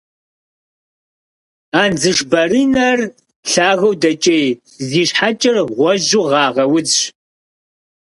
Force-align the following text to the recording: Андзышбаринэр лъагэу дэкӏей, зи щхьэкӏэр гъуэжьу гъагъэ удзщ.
Андзышбаринэр 1.81 2.99
лъагэу 3.49 3.93
дэкӏей, 4.01 4.47
зи 4.87 5.03
щхьэкӏэр 5.07 5.57
гъуэжьу 5.75 6.25
гъагъэ 6.29 6.63
удзщ. 6.75 7.01